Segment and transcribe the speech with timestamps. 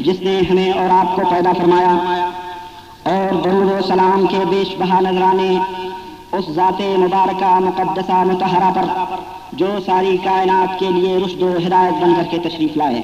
[0.00, 1.94] जिसने हमें और आपको पैदा फरमाया।
[3.08, 5.50] और दरूद सलाम के बेश बहा नजराने
[6.38, 8.86] उस ज़ात मुबारक मुकदसा मुतहरा पर
[9.58, 13.02] जो सारी कायनात के लिए रुश्द हिदायत बन करके तशरीफ़ लाए।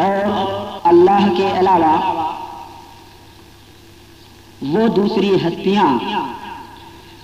[0.00, 1.94] और अल्लाह के अलावा
[4.64, 5.88] वो दूसरी हस्तियाँ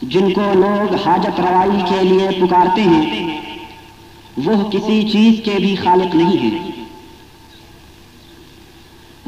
[0.05, 3.39] जिनको लोग हाजत रवाई के लिए पुकारते हैं,
[4.38, 6.50] वह किसी चीज़ के भी खालिक नहीं है।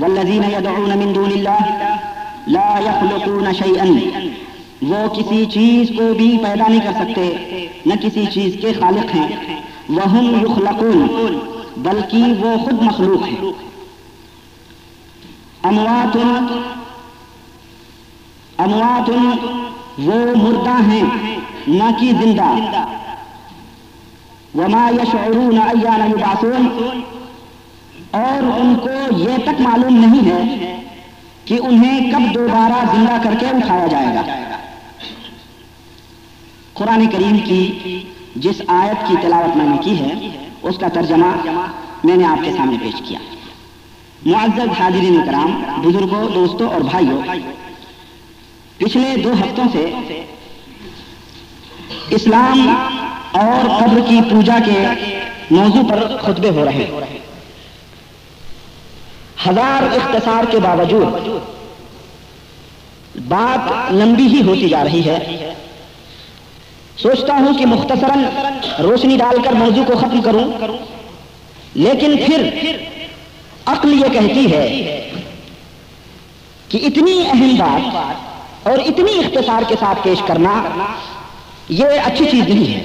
[0.01, 1.61] वल्लजीन यदऊन मिन दूनिल्लाह,
[2.49, 3.99] ला यखलुकून शैअन
[4.83, 9.65] वो किसी चीज़ को भी पैदा नहीं कर सकते, न किसी चीज़ के खालिक हैं।
[9.91, 11.07] वहुम युखलकून,
[11.79, 13.35] बल्कि वो खुद मखलूक है।
[15.65, 16.31] अमवातुन
[18.61, 19.33] अमवातुन
[19.99, 21.05] वो मुर्दा हैं
[21.71, 22.51] न कि ज़िंदा।
[24.57, 26.67] वमा यशऊरून अय्यान युबासून।
[28.17, 30.43] और उनको ये तक मालूम नहीं है
[31.49, 34.23] कि उन्हें कब दोबारा ज़िंदा करके उठाया जाएगा।
[36.77, 37.63] कुरान करीम की
[38.37, 40.33] जिस आयत की तिलावत मैंने की है,
[40.65, 41.35] उसका तर्जमा
[42.05, 43.21] मैंने आपके सामने पेश किया।
[44.27, 47.23] मुआजब हाजिरीन कराम बुज़ुर्गों, दोस्तों और भाइयों
[48.81, 49.83] पिछले दो हफ्तों से
[52.13, 52.69] इस्लाम
[53.37, 54.77] और कब्र की पूजा के
[55.55, 57.21] मौजू पर खुतबे हो रहे हैं।
[59.41, 61.43] हज़ार इख्तसार के बावजूद
[63.29, 65.19] बात लंबी ही होती जा रही है।
[66.99, 68.25] सोचता हूँ कि मुख्तसरन
[68.81, 70.47] रोशनी डालकर मौजू को खत्म करूँ,
[71.77, 72.41] लेकिन फिर
[73.69, 74.65] अक्ल ये कहती है
[76.71, 77.83] कि इतनी अहम बात
[78.69, 80.53] और इतनी इख्तसार के साथ पेश करना
[81.73, 82.81] यह अच्छी चीज़ नहीं है।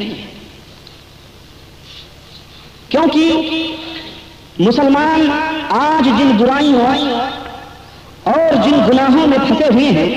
[2.92, 3.26] क्योंकि
[4.62, 5.30] मुसलमान
[5.74, 6.88] आज जिन बुराइयों
[8.34, 10.10] और जिन गुनाहों में फंसे हुए हैं,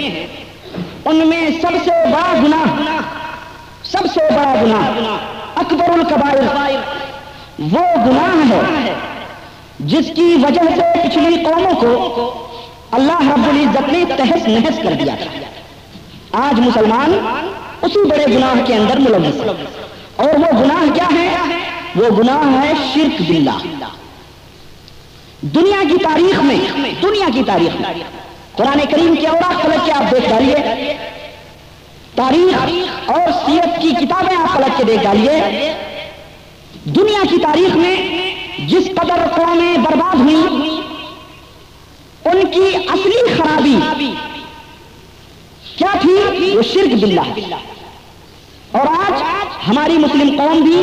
[1.07, 2.67] उनमें सबसे बड़ा गुनाह,
[3.91, 4.85] सबसे बड़ा गुनाह
[5.61, 6.45] अकबरुल कबायर
[7.61, 8.95] वो गुनाह है
[9.85, 11.91] जिसकी वजह से पिछली कौमों को
[12.95, 15.46] अल्लाह रब्बुल इज़्ज़त ने तहस नहस कर दिया था।
[16.37, 17.13] आज मुसलमान
[17.85, 19.41] उसी बड़े गुनाह के अंदर मुलविस
[20.21, 21.27] और वो गुनाह क्या है?
[21.97, 23.55] वो गुनाह है शिरक बिल्ला
[25.45, 28.05] दुनिया की तारीख में, दुनिया की तारीख में,
[28.57, 30.95] कुरान करीम के और पलट के आप देख डालिए।
[32.17, 35.75] तारीख और सीरत की किताबें आप पलट के देख डालिए।
[36.89, 40.43] दुनिया की तारीख में जिस कदर कौमें बर्बाद हुई,
[42.27, 43.77] उनकी असली खराबी
[45.79, 46.55] क्या थी?
[46.57, 47.23] वो शिरक बिल्ला।
[48.75, 49.23] और आज
[49.63, 50.79] हमारी मुस्लिम कौम भी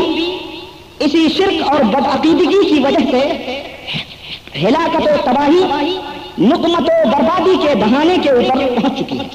[1.05, 3.21] इसी शिरक और बदअकीदगी की वजह से
[4.55, 5.61] हिलाकत तबाही,
[6.41, 9.29] नुकमत बर्बादी के बहाने के ऊपर पहुँच चुकी है।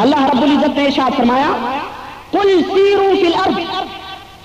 [0.00, 1.50] अल्लाह रब्बुल इज़्ज़त ने इरशाद फरमाया,
[2.32, 3.58] कुल सीरू फिल अर्द,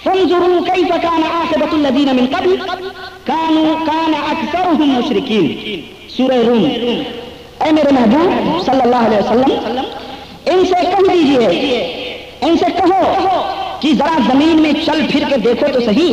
[0.03, 2.57] फंजुरू कैफ कान आखिबतुल लदीन मिन क़ब्ल,
[3.27, 5.45] कानू कान अक्सरुहुम मुशरिकीन।
[6.09, 6.63] सूरह रूम।
[7.61, 9.51] ऐ मेरे महबूब, सल्लल्लाहु अलैहि वसल्लम,
[10.47, 11.47] इनसे कह दीजिए,
[12.43, 13.01] इनसे कहो
[13.81, 16.09] कि जरा ज़मीन में चल फिर के देखो तो सही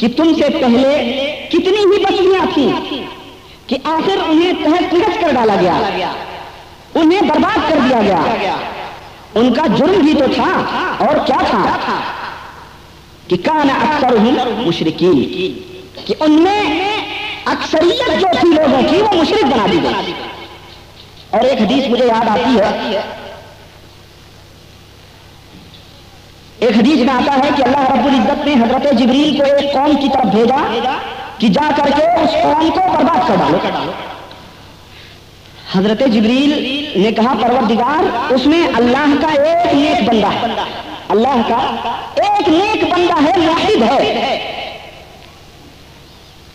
[0.00, 0.94] कि तुमसे पहले
[1.50, 2.66] कितनी ही बस्तियाँ थी
[3.68, 6.14] कि आखिर उन्हें तहस नहस कर डाला गया,
[6.96, 8.58] उन्हें बर्बाद कर दिया गया।
[9.36, 10.50] उनका जुर्म भी तो था
[11.06, 11.64] और क्या था?
[13.28, 14.18] कि कान अक्सर
[14.56, 15.20] मुशरकिन,
[16.06, 16.60] कि उनमें
[17.48, 20.14] अक्सरियत जो थी लोगों की वो मुशरक बना दी गई।
[21.36, 23.04] और एक हदीस मुझे याद आती है।
[26.62, 29.96] एक हदीस में आता है कि अल्लाह रब्बुल इज़्ज़त ने हज़रत जिब्रील को एक कौम
[29.96, 30.60] की तरफ़ भेजा
[31.40, 33.94] कि जा करके उस कौम को बर्बाद कर डालो।
[35.74, 36.52] हज़रत जिब्रील
[36.96, 40.54] ने कहा परवर दिगार उसमें अल्लाह का एक नेक बंदा है।
[41.10, 41.58] अल्लाह का
[42.26, 44.55] एक नेक बंदा है मुहिद है।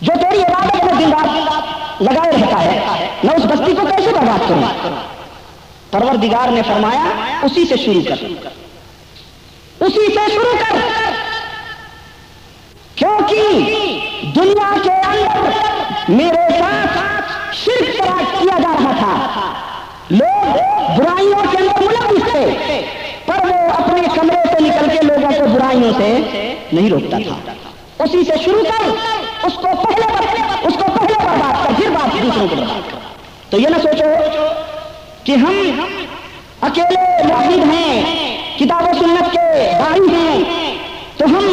[0.04, 4.40] जो तेरी इबादत में दिन रात लगाए रहता है, मैं उस बस्ती को कैसे बर्बाद
[4.40, 4.64] करूँ?
[5.94, 8.14] परवर दिगार ने फरमाया, उसी से शुरू कर।
[9.86, 10.82] उसी से शुरू कर।
[12.98, 13.44] क्योंकि
[14.36, 15.54] दुनिया के अंदर
[16.10, 16.88] मेरे साथ
[17.54, 19.44] शिरक किया जा रहा था।
[20.12, 20.48] लोग
[20.98, 22.46] बुराइयों के अंदर मुलविस थे,
[23.28, 26.20] पर वो अपने कमरे से निकल के लोगों को बुराइयों से
[26.74, 28.98] नहीं रोकता था। उसी से शुरू कर।
[29.46, 30.06] उसको पहले
[30.68, 32.84] उसको पहले बर्बाद कर, फिर बात दूसरों को बर्बाद
[33.52, 34.08] तो ये ना सोचो
[35.26, 35.56] कि हम
[36.64, 37.94] अकेले मुहिद हैं,
[38.58, 39.46] किताबों सुन्नत के
[39.80, 40.38] बारी हैं
[41.20, 41.46] तो हम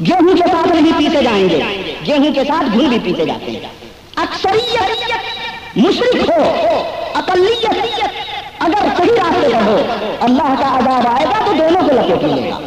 [0.00, 1.58] गेहूँ के साथ नहीं पीते जाएँगे,
[2.06, 3.70] गेहूँ के साथ घुल भी पीते जाते हैं।
[4.18, 4.88] अक्सरियत
[5.78, 6.42] मुशरक हो,
[7.16, 7.64] अकलियत
[8.62, 9.76] अगर सही रास्ते पर हो,
[10.26, 12.60] अल्लाह का आज़ाद आएगा तो दोनों को लपेट लेगा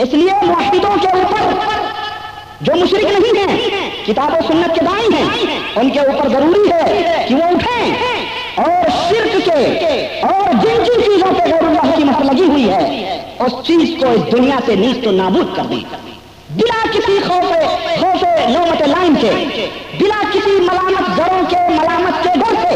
[0.00, 1.42] इसलिए मुहिदों के ऊपर
[2.64, 3.46] जो मुशरक नहीं है,
[4.04, 5.26] किताबों सुन्नत के दाई हैं,
[5.80, 9.58] उनके ऊपर ज़रूरी है कि वो उठें और शिरक के
[10.28, 12.82] और जिन जिन चीज़ों पे गौरुल्लाह की मत लगी हुई है,
[13.46, 15.82] उस चीज़ को इस दुनिया से नीच तो नाबूद कर दें।
[16.56, 17.62] बिना किसी खौफे
[18.00, 19.30] खौफे नौमत लाइन के,
[19.98, 22.72] बिना किसी मलामत गरों के मलामत के डर से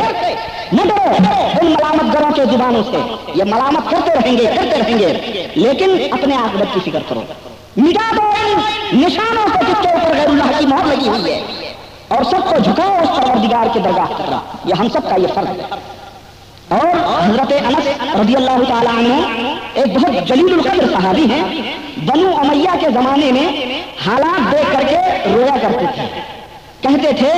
[0.76, 1.02] डरो
[1.61, 2.99] उन मलामत गरों के जुबानों से,
[3.38, 7.26] ये मलामत करते रहेंगे करते रहेंगे, लेकिन अपने आकबत की फ़िक्र करो।
[7.79, 11.39] मिटा दो इन निशानों को जिसके ऊपर गैरुल्लाह की मोहर लगी हुई है,
[12.13, 15.87] और सबको झुकाओ उस परवरदिगार के दरगाह तक ये हम सबका ये फ़र्ज़ है।
[16.71, 16.87] और
[17.21, 17.87] हज़रत अनस
[18.17, 18.57] रज़ी अल्लाह
[19.79, 21.45] एक बहुत जलील कद्र सहाबी हैं।
[22.07, 23.47] बनु अमैया के जमाने में
[24.01, 24.99] हालात देख करके
[25.35, 26.07] रोया करते थे।
[26.83, 27.33] कहते थे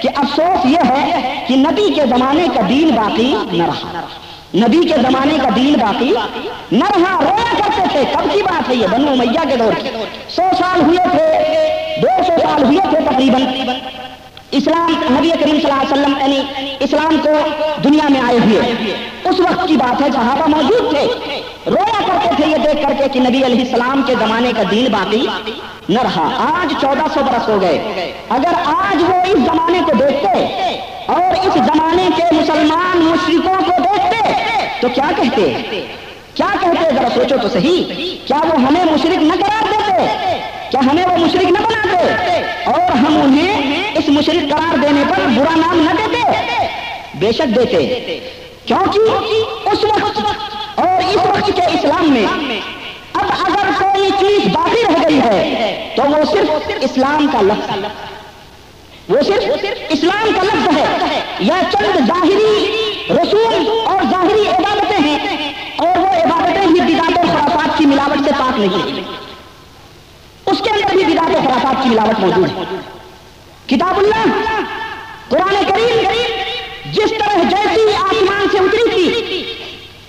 [0.00, 4.02] कि अफसोस यह है कि नबी के जमाने का दीन बाकी न रहा।
[4.56, 6.10] नबी के जमाने का दीन बाकी।
[6.76, 8.86] न रहा, रोया करते थे। कब की बात है ये?
[8.86, 9.88] बनु मैया के दौर की।
[10.30, 11.26] सौ साल हुए थे,
[12.00, 13.80] दो सौ साल हुए थे तकरीबन।
[14.52, 16.36] इस्लाम नबी करीम वसल्लम, यानी
[16.82, 18.60] इस्लाम को दुनिया में आए हुए।
[19.30, 21.06] उस वक्त की बात है, सहाबा मौजूद थे।
[21.66, 25.20] रोया करते थे ये देख करके कि नबी सलाम के जमाने का दीन बाकी
[25.90, 30.32] न रहा। आज चौदह सौ बरस हो गए। अगर आज वो इस जमाने को देखते
[31.14, 34.20] और इस जमाने के मुसलमान मुश्रिकों को देखते
[34.80, 35.42] तो क्या कहते?
[36.36, 36.92] क्या कहते?
[36.92, 37.76] जरा सोचो तो सही।
[38.26, 39.98] क्या वो हमें मुशरक न करार देते?
[40.70, 42.00] क्या हमें वो मुशरक न बनाते?
[42.72, 46.22] और हम उन्हें इस मुशरक करार देने पर बुरा नाम न देते?
[47.18, 47.78] बेशक देते।
[48.66, 48.98] क्योंकि
[49.70, 50.43] उस वक्त
[51.14, 52.26] इस वक्त के इस्लाम में,
[53.16, 55.38] अब अगर कोई चीज़ बाकी रह गई है
[55.96, 57.70] तो वो सिर्फ़ इस्लाम का लफ्ज
[59.10, 60.86] वो सिर्फ़ इस्लाम का लफ्ज है।
[61.46, 62.52] या चंद जाहिरी
[63.10, 65.18] रसूल और जाहिरी इबादतें हैं,
[65.78, 69.04] और वो इबादतें भी बिदात खराफात की मिलावट से पाक नहीं है।
[70.46, 72.82] उसके अंदर भी बिदात खराफात की मिलावट मौजूद है।
[73.68, 74.24] किताबुल्लाह
[75.30, 75.94] कुरान करीम
[76.94, 79.04] जिस तरह जैसी आसमान से उतरी थी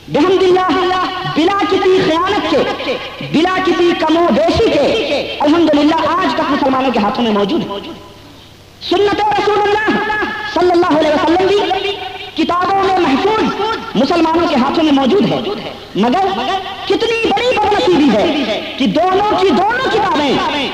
[0.07, 0.63] बेहमदिल्ला
[1.35, 2.93] बिला किसी खयानत के,
[3.27, 7.67] बिला किसी कमो बेशी के, अल्हम्दुलिल्लाह आज तक मुसलमानों के हाथों में मौजूद है।
[8.81, 9.88] सुन्नत रसूलुल्लाह
[10.53, 11.91] सल्लल्लाहु अलैहि वसल्लम भी
[12.35, 13.45] किताबों में महफूज
[13.95, 15.39] मुसलमानों के हाथों में मौजूद है।
[15.97, 16.25] मगर
[16.88, 20.31] कितनी बड़ी बदनसीबी है कि दोनों की दोनों किताबें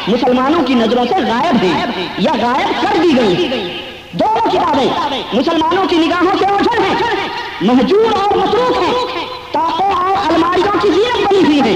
[0.10, 1.76] मुसलमानों की नज़रों से गायब हैं
[2.20, 3.34] या गायब कर दी गई
[4.16, 6.96] दोनों किताबें मुसलमानों की निगाहों से ओझल हैं,
[7.64, 9.21] महजूर और मसरूफ हैं।
[10.42, 11.74] अलमारियों की जीनत बनी हुई है।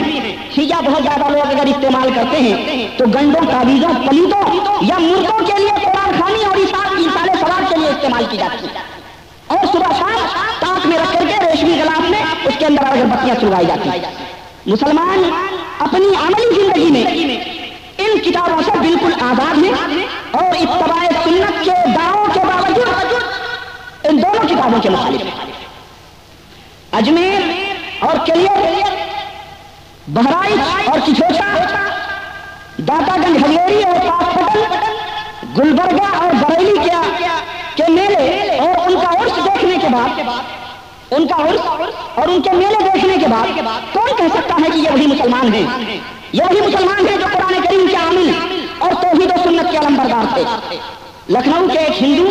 [0.52, 4.44] हिया बहुत ज़्यादा लोग अगर इस्तेमाल करते हैं तो गंडों काबीजों पलीतों
[4.88, 8.72] या मुर्दों के लिए कुरान खानी और ईसाले सलाद के लिए इस्तेमाल की जाती है।
[9.52, 10.20] और सुबह शाम
[10.62, 14.14] ताक में रख करके रेशमी गलाब में उसके अंदर अगरबत्तियाँ सुलगाई जाती है।
[14.68, 15.24] मुसलमान
[15.82, 17.06] अपनी अमली ज़िंदगी में
[18.06, 19.72] इन किताबों से बिल्कुल आज़ाद है
[20.40, 22.90] और इतबाए सुन्नत के दावों के बावजूद
[24.10, 25.22] इन दोनों किताबों के मुखालिफ
[26.94, 27.40] अजमेर
[28.04, 28.94] और क्लियर
[30.18, 31.54] बहराइच और किछोटा
[32.90, 37.02] दातागंज हवेरी और पाकपटन गुलबर्गा और बरेली क्या
[37.78, 41.66] के मेले और उनका उर्स देखने के बाद उनका उर्स
[42.20, 43.48] और उनके मेले देखने के बाद
[43.94, 45.66] कौन कह सकता है कि ये वही मुसलमान हैं?
[46.36, 48.34] ये वही मुसलमान हैं जो पुराने करीम के आमिल
[48.84, 50.80] और तोहीद सुन्नत के अलम्बरदार थे।
[51.34, 52.26] लखनऊ के एक हिंदू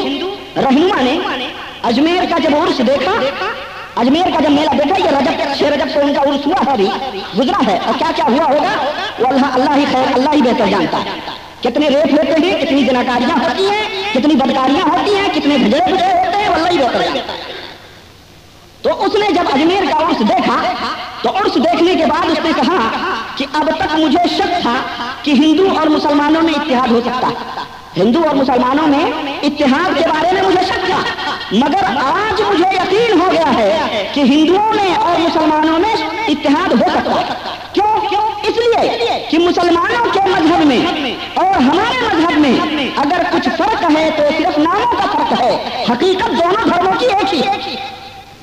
[0.63, 1.15] रहनुमा ने
[1.91, 3.13] अजमेर का जब उर्स देखा
[3.99, 6.87] अजमेर का जब मेला देखा, ये रजब छह रजब को उनका उर्स हुआ है अभी।
[7.37, 8.73] गुजरा है, और क्या क्या हुआ होगा,
[9.21, 11.13] वो अल्लाह अल्लाह ही खैर, अल्लाह ही बेहतर जानता है।
[11.63, 16.13] कितने रेप होते हैं, कितनी जनाकारियाँ होती हैं, कितनी बदकारियाँ होती हैं, कितने भजड़े भजड़े
[16.15, 17.53] होते हैं अल्लाह ही बेहतर जानता है।
[18.85, 20.57] तो उसने जब अजमेर का उर्स देखा
[21.23, 22.79] तो उर्स देखने के बाद उसने कहा
[23.39, 24.75] कि अब तक मुझे शक था
[25.25, 27.63] कि हिंदू और मुसलमानों में इतिहाद हो सकता है।
[27.95, 31.01] हिंदू और मुसलमानों में इतिहाद के बारे में मुझे शक था।
[31.53, 36.79] मगर आज मुझे यकीन हो गया है कि हिंदुओं में और मुसलमानों में इतिहाद हो
[36.79, 37.25] सकता है।
[37.75, 37.93] क्यों?
[38.49, 44.31] इसलिए कि मुसलमानों के मज़हब में और हमारे मज़हब में अगर कुछ फ़र्क है तो
[44.31, 47.41] सिर्फ़ नामों का फ़र्क है। हकीकत दोनों धर्मों की एक ही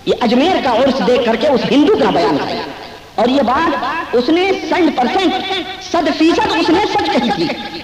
[0.08, 2.64] ये अजमेर का उर्स देख करके उस हिंदू का बयान है।
[3.20, 5.34] और ये बात उसने सैंड परसेंट
[5.92, 7.81] सद फ़ीसद उसने सच कही थी।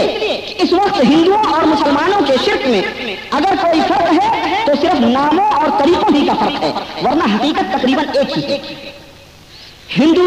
[0.00, 2.82] इसलिए इस वक्त हिंदुओं और मुसलमानों के शिरक में
[3.32, 6.70] अगर कोई फ़र्क है तो सिर्फ़ नामों और तरीकों ही का फ़र्क है,
[7.02, 8.60] वरना हकीकत तकरीबन एक ही है।
[9.90, 10.22] हिंदू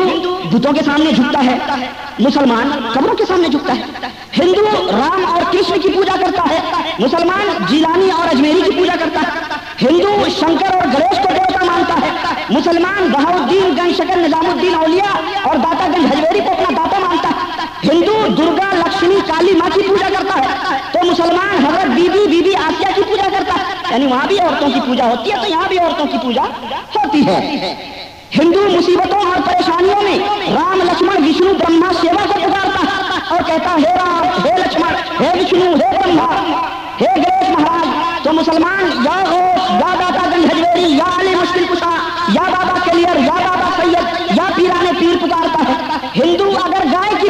[0.51, 1.55] बुतों के सामने झुकता है,
[2.21, 6.61] मुसलमान कब्रों के सामने झुकता है। हिंदू राम और कृष्ण की पूजा करता है,
[6.99, 11.93] मुसलमान जीलानी और अजमेरी की पूजा करता है। हिंदू शंकर और गणेश को देवता मानता
[11.95, 12.11] है,
[12.51, 15.11] मुसलमान बहाउद्दीन गंज शकर निजामुद्दीन, औलिया
[15.47, 17.40] और दातागंज हजवेरी को अपना दाता मानता है।
[17.83, 22.91] हिंदू, दुर्गा, लक्ष्मी, काली माँ की पूजा करता है। तो मुसलमान, हज़रत, बीबी बीबी, आसिया
[22.91, 25.77] की पूजा करता है। यानी वहाँ भी औरतों की पूजा होती है तो यहाँ भी
[25.79, 26.43] औरतों की पूजा
[26.97, 27.39] होती है।
[28.33, 30.17] हिंदू मुसीबतों और परेशानियों में
[30.49, 35.65] राम, लक्ष्मण, विष्णु, ब्रह्मा सेवा को पुकारता और कहता हे राम, हे लक्ष्मण, हे विष्णु,
[35.71, 36.27] हे ब्रह्मा,
[37.01, 41.91] हे गणेश महाराज तो मुसलमान, या घोष या दादा गंज हजवेरी या अली मुश्किल कुशा
[42.35, 47.20] या बाबा कलियर, या बाबा सैयद, या पीराने पीर पुकारता है। हिंदू अगर गाय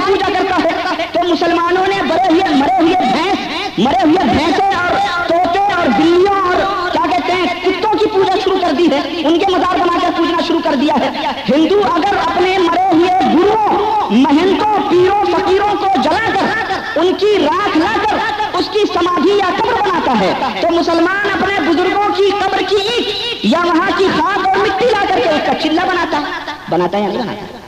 [1.31, 3.39] मुसलमानों ने बड़े हुए, मरे हुए भैंस,
[3.79, 4.95] मरे हुए भैंसे और
[5.27, 6.55] तोते और बिल्लियों और
[6.91, 10.59] क्या कहते हैं, कुत्तों की पूजा शुरू कर दी है। उनके मजार बनाकर पूजना शुरू
[10.65, 17.31] कर दिया है। हिंदू अगर अपने मरे हुए गुरुओं, महंतों, पीरों, फकीरों को जलाकर, उनकी
[17.37, 22.83] राख लाकर, उसकी समाधि या कब्र बनाता है तो मुसलमान अपने बुज़ुर्गों की कब्र की
[22.89, 26.23] ईट या वहाँ की खाद और मिट्टी ला करके उसका चिल्ला बनाता
[26.69, 27.60] बनाता है या नहीं बनाता?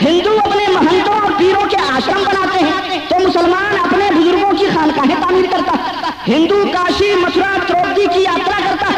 [0.00, 5.20] हिंदू अपने महंतों और पीरों के आश्रम बनाते हैं तो मुसलमान अपने बुज़ुर्गों की खानकाहें
[5.20, 5.72] तामीर करता,
[6.26, 8.88] हिंदू काशी मथुरा द्रौपदी की यात्रा करता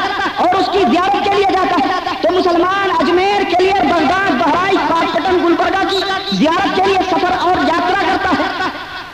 [0.44, 1.76] और उसकी जियारत के लिए जाता
[2.16, 7.64] तो मुसलमान अजमेर के लिए बगदाद, बहराइच पाकपटन गुलबर्गा की जियारत के लिए सफ़र और
[7.68, 8.68] यात्रा करता है।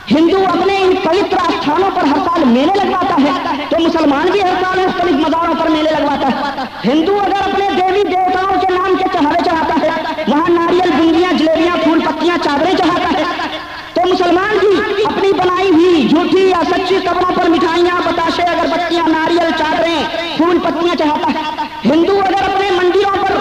[0.08, 4.62] हिंदू अपने इन पवित्र स्थानों पर हर साल मेले लगवाता है तो मुसलमान भी हर
[4.62, 9.08] साल मुख्तलिफ़ मजारों पर मेले लगवाता है। हिंदू अगर अपने देवी देवताओं के नाम के
[9.08, 13.24] चढ़ावे चढ़ाता है वहाँ नारियल बुंदियाँ जलेबियाँ फूल पत्तियाँ चादरें चढ़ाता है
[13.96, 19.50] तो मुसलमान भी अपनी बनाई हुई झूठी या सच्ची कब्रों पर मिठाइयाँ बताशे अगरबत्तियाँ नारियल
[19.52, 20.36] चादरें
[21.06, 23.34] चढ़ाता है। हिंदू अगर अपने मंदिरों पर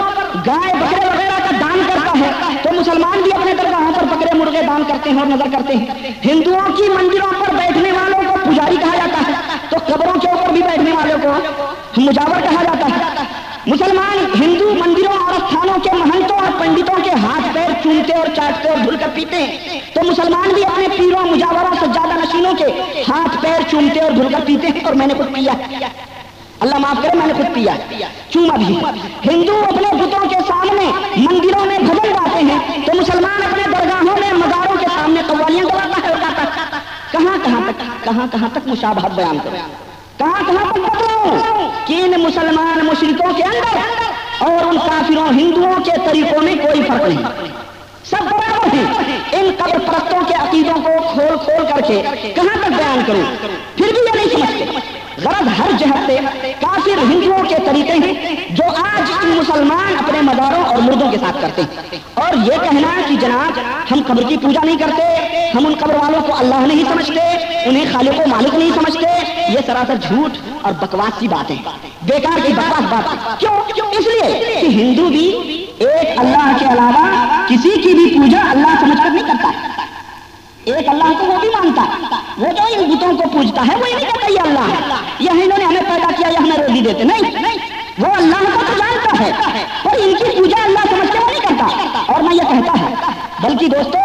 [0.47, 4.61] गाय, बकरे वगैरह का दान करता है तो मुसलमान भी अपने दरगाहों पर बकरे, मुर्गे
[4.63, 8.77] दान करते हैं और नज़र करते हैं। हिंदुओं की मंदिरों पर बैठने वालों को पुजारी
[8.77, 13.27] कहा जाता है तो कब्रों के ऊपर भी बैठने वालों को मुजावर कहा जाता है।
[13.67, 18.69] मुसलमान हिंदू मंदिरों और स्थानों के महंतों और पंडितों के हाथ पैर चूमते और चाटते
[18.69, 22.65] और धुलकर पीते हैं तो मुसलमान भी अपने पीरों, मुजावरों, सज्जादा नशीनों के
[23.03, 25.53] हाथ पैर चूमते और धुलकर पीते हैं, और मैंने कुछ पिया
[26.63, 27.73] अल्लाह माफ़ करे, मैंने खुद पिया
[28.31, 28.65] चूमा भी
[29.29, 30.85] हिंदू अपने बुतों के सामने
[31.23, 35.97] मंदिरों में भजन गाते हैं तो मुसलमान अपने दरगाहों में मजारों के सामने कव्वालियाँ गवाता
[36.05, 36.13] है
[37.13, 39.57] कहाँ कहाँ तक, कहाँ कहाँ तक मुशाबहत बयान करो?
[40.19, 45.97] कहाँ कहाँ तक बतलाऊं कि इन मुसलमान मुशरिकों के अंदर और उन काफिरों हिंदुओं के
[46.05, 47.51] तरीकों में कोई फ़र्क नहीं।
[48.09, 48.87] सब बराबर हैं।
[49.39, 53.23] इन कब्र परस्तों के अकीदों को खोल खोल करके कहाँ तक बयान करूँ?
[53.77, 54.84] फिर भी ये नहीं समझते।
[55.19, 60.63] गरज हर जहत से काफिर हिंदुओं के तरीके हैं, जो आज इन मुसलमान अपने मदारों
[60.63, 64.61] और मुर्दों के साथ करते हैं। और ये कहना कि जनाब, हम कब्र की पूजा
[64.61, 65.03] नहीं करते,
[65.49, 67.23] हम उन कब्र वालों को अल्लाह नहीं समझते,
[67.69, 69.07] उन्हें खालिक को मालिक नहीं समझते,
[69.53, 70.31] ये सरासर झूठ
[70.65, 71.57] और बकवास की बात है।
[72.05, 73.91] बेकार की बकवास बात है। क्यों?
[73.99, 75.27] इसलिए कि हिंदू भी
[75.81, 77.05] एक अल्लाह के अलावा
[77.47, 79.53] किसी की भी पूजा अल्लाह समझकर नहीं करता।
[80.69, 81.83] एक अल्लाह को वो भी मानता
[82.39, 85.65] वो जो इन बुतों को पूजता है, वो ये कहता ये अल्लाह। है यह इन्होंने
[85.65, 87.23] हमें पैदा किया या हमें रोजी देते नहीं।
[87.99, 89.31] वो अल्लाह को तो जानता है,
[89.83, 92.89] पर इनकी पूजा अल्लाह समझ के वो नहीं करता। और मैं ये कहता है,
[93.43, 94.01] बल्कि दोस्तों,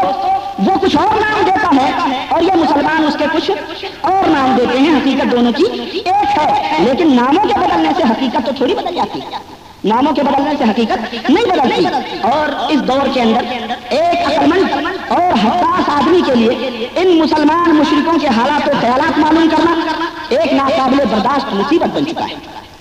[0.60, 4.94] वो कुछ और नाम देता है, और ये मुसलमान उसके कुछ और नाम देते हैं।
[4.96, 9.20] हकीकत दोनों की एक है, लेकिन नामों के बदलने से हकीकत तो थोड़ी बदल जाती
[9.20, 13.44] है। नामों के बदलने से हकीकत नहीं बदलती। और इस दौर के अंदर
[13.94, 14.64] एक अकलमंद
[15.12, 19.72] और हताश आदमी के लिए इन मुसलमान मुशरकों के हालात और ख्याल मालूम करना
[20.32, 22.36] एक नाकाबिल बर्दाश्त मुसीबत बन चुका है।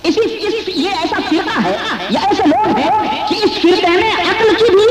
[0.06, 1.72] इसी इस ये ऐसा फिरका है
[2.12, 4.86] या ऐसे लोग हैं कि इस फिरके में अकल की भी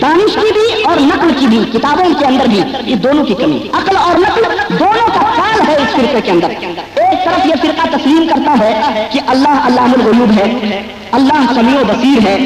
[0.00, 3.58] दानिश की भी और नकल की भी किताबों के अंदर भी ये दोनों की कमी
[3.74, 7.84] अकल और नकल दोनों का काल है इस फिरके के अंदर। एक तरफ़ ये फिरका
[7.96, 9.84] तस्लीम करता है कि अल्लाह अल्लाह
[10.32, 10.46] है
[11.14, 12.36] अल्लाह समीओ बसीर है।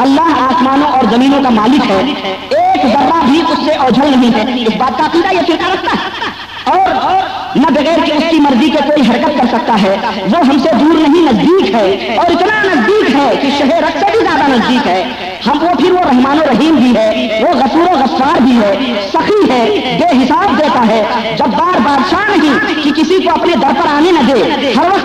[0.00, 4.76] अल्लाह आसमानों और जमीनों का मालिक है। एक जर्रा भी उससे ओझल नहीं है। इस
[4.76, 6.36] बात का अकीदा यह फिरका रखता है।
[6.68, 6.88] और
[7.58, 9.92] न बगैर कि उसकी मर्ज़ी के कोई हरकत कर सकता है।
[10.26, 14.46] वो हमसे दूर नहीं, नज़दीक है। और इतना नज़दीक है कि शहर से भी ज़्यादा
[14.48, 15.00] नज़दीक है।
[15.46, 17.08] हम वो फिर वो रहमान रहीम भी है।
[17.42, 18.72] वो गफूर गफ्फार भी है।
[19.08, 19.62] सखी है।
[20.00, 24.26] बेहिसाब देता है। जब बार बादशाह नहीं कि किसी को अपने दर पर आने न
[24.26, 24.97] दे। हर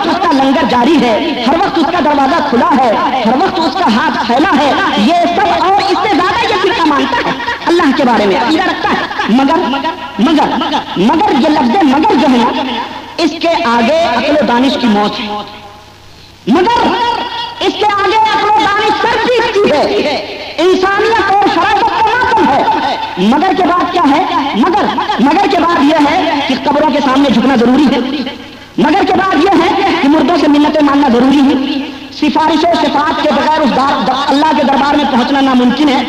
[0.44, 1.12] लंगर जारी है।
[1.44, 4.68] हर वक्त उसका दरवाज़ा खुला है। हर वक्त उसका हाथ फैला है।
[5.02, 7.34] ये सब और इससे ज़्यादा ये फिर मानता है।
[7.68, 9.02] अल्लाह के बारे में अकीदा रखता है।
[9.36, 9.58] मगर
[10.20, 10.46] मगर
[11.02, 12.50] मगर ये लफ्ज मगर जो है ना,
[13.20, 15.18] इसके आगे अकल दानिश की मौत
[16.48, 16.78] मगर,
[17.66, 20.12] इसके आगे अकलो दानिश सर जीतती है।
[20.64, 24.22] इंसानियत और शराफत का मातम है। मगर के बाद क्या है?
[24.60, 24.84] मगर
[25.22, 28.00] मगर के बाद यह है कि कब्रों के सामने झुकना ज़रूरी है।
[28.76, 31.54] मगर के बाद यह है कि मुर्दों से मिन्नतें मानना ज़रूरी है।
[32.12, 33.72] सिफारिशों सिफात के बगैर उस
[34.28, 36.00] अल्लाह के दरबार में पहुँचना नामुमकिन है।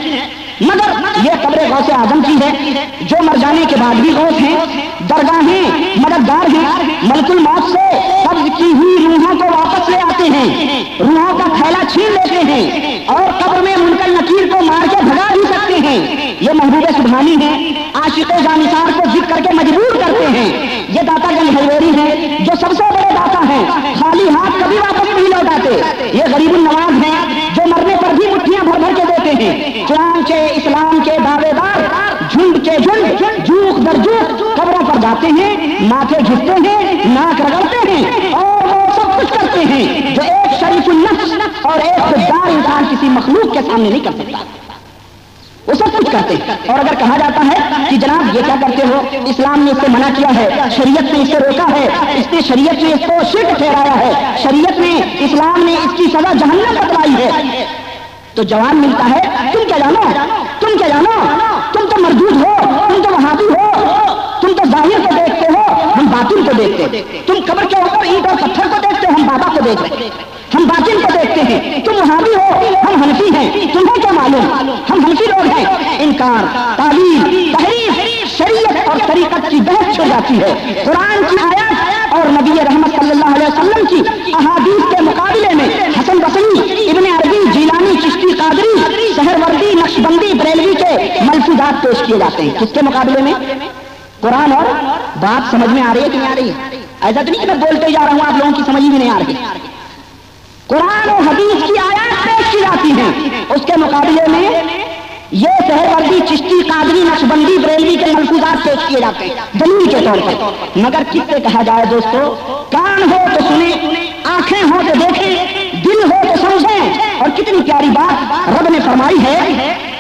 [0.62, 0.90] मगर
[1.26, 6.02] ये कब्र गौसे आज़म की है, जो मर जाने के बाद भी गौस हैं। दरगाहें
[6.02, 7.84] मददगार हैं। मलकुल मौत से
[8.28, 13.08] कब्ज की हुई रूहों को वापस ले आते हैं। रूहों का थैला छीन लेते हैं
[13.08, 16.00] और कब्र में मुनकल नकीर को मार के भगा भी सकते हैं।
[16.42, 17.54] ये महबूब सुबहानी है
[17.98, 20.85] आशिक जानिसार को ज़िक्र करके मजबूर करते हैं।
[21.56, 23.60] हलवेरी है, जो सबसे बड़े दाता है।
[23.96, 25.74] खाली हाथ कभी वापस नहीं लौटाते
[26.18, 30.40] ये गरीब नवाज़ हैं, जो मरने पर भी मुठ्ठियाँ भर भर के देते हैं। चुनाचे
[30.56, 34.26] इस्लाम के दावेदार, झुंड के झुंड जूख दर जूख
[34.60, 39.64] कब्रों पर जाते हैं माथे झुकते हैं, नाक रगड़ते हैं, और वो सब कुछ करते
[39.64, 40.84] हैं, जो एक शरीफ
[41.66, 44.40] और एक खुददार इंसान किसी मखलूक के सामने नहीं कर सकता।
[46.16, 46.36] करते
[46.72, 49.02] और अगर कहा जाता है कि जनाब, ये क्या करते हो?
[49.30, 53.24] इस्लाम ने इससे मना किया है, शरीयत ने इससे रोका है, इसने शरीयत ने इसको
[53.32, 54.94] शिरक ठहराया है, शरीयत ने
[55.26, 57.84] इस्लाम ने इसकी सजा जहन्नम बतलाई है।
[58.36, 60.02] तो जवाब मिलता है, तुम क्या जानो?
[60.62, 61.14] तुम क्या जानो?
[61.74, 62.54] तुम तो मरदूद हो,
[62.88, 63.68] तुम तो वहाबी हो,
[64.42, 68.28] तुम तो ज़ाहिर को देखते हो, हम बातिल को देखते तुम कब्र के ऊपर ईट
[68.28, 70.10] और पत्थर को देखते हो, हम बाबा को देखते
[70.56, 72.44] हम बातिल को देखते हैं। तुम वहाँ भी हो,
[72.80, 74.46] हम हनफी हैं। तुम्हें क्या मालूम?
[74.90, 76.46] हम हनफी लोग हैं। इनकार,
[76.78, 82.52] तालीम तहरीफ शरीयत और तरीकत की बहस छिड़ जाती है। कुरान की आयत और नबी
[82.60, 84.00] रहमत सल्लल्लाहु अलैहि वसल्लम की
[84.34, 85.66] अहादीस के मुकाबले में
[85.98, 92.44] हसन बसनी इब्ने अरबी, जीलानी, चिश्ती कादरी, शहरवर्दी, नक्शबंदी, बरेलवी के मलफूजात पेश किए जाते
[92.44, 93.34] हैं। किसके मुकाबले में?
[94.22, 94.72] कुरान और
[95.18, 96.74] बात समझ में आ रही है कि नहीं आ रही है?
[97.04, 99.10] ऐसा तो नहीं कि मैं बोलते जा रहा हूँ, आप लोगों की समझ ही नहीं
[99.10, 99.38] आ रही।
[100.70, 104.46] कुरान और हदीस की आयात पेश की जाती हैं। उसके मुकाबले में
[105.34, 110.20] ये शहरवर्दी चिश्ती कादरी नक्शबंदी बरेलवी के मलफूजात पेश किए जाते हैं दलील के तौर
[110.22, 112.30] पर। मगर किससे कहा जाए दोस्तों
[112.72, 113.72] कान हो तो सुने,
[114.28, 118.16] आँखें हो तो देखें, दिल हो तो समझें। और कितनी प्यारी बात
[118.50, 119.38] रब ने फरमाई है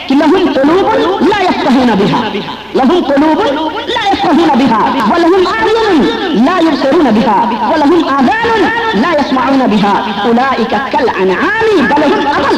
[0.08, 2.24] कि लहुम कुलूब ला यफ्कहून बिहा।
[2.76, 6.02] लहुम कुलूब ला लहुम आयुन
[6.46, 7.38] ला युबसिरून बिहा
[7.70, 8.62] व लहुम आदान
[9.02, 9.94] ला यस्माऊन बिहा
[10.30, 12.58] उलाइका कल अनआमी बल हुम अदल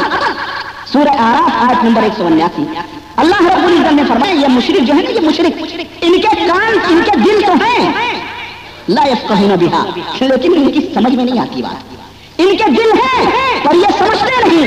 [0.92, 2.66] सूरह आराफ आयत नंबर 189
[3.18, 5.54] अल्लाह रब्बुल इज़्ज़त ने फरमाया ये मुशरिक जो है ना ये मुशरिक
[6.04, 7.82] इनके कान इनके दिल तो हैं
[8.90, 9.84] ला यफ्कहून बिहा
[10.22, 13.20] लेकिन इनकी समझ में नहीं आती बात इनके दिल हैं
[13.64, 14.62] पर ये समझते नहीं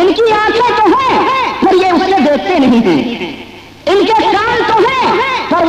[0.00, 1.14] इनकी आँखें तो हैं
[1.64, 3.00] पर ये उससे देखते नहीं हैं
[3.92, 4.77] इनके कान तो